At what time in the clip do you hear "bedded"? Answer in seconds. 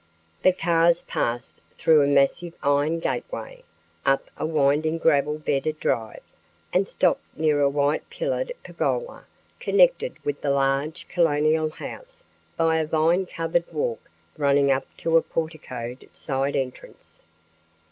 5.37-5.79